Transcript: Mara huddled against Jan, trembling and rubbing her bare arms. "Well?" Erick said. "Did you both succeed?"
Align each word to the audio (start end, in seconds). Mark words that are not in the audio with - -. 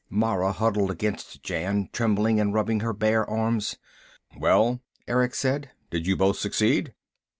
Mara 0.09 0.51
huddled 0.51 0.89
against 0.89 1.43
Jan, 1.43 1.87
trembling 1.93 2.39
and 2.39 2.55
rubbing 2.55 2.79
her 2.79 2.91
bare 2.91 3.23
arms. 3.29 3.77
"Well?" 4.35 4.81
Erick 5.07 5.35
said. 5.35 5.69
"Did 5.91 6.07
you 6.07 6.17
both 6.17 6.37
succeed?" 6.39 6.95